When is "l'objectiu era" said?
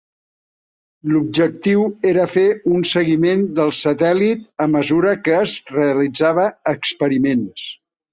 1.15-2.23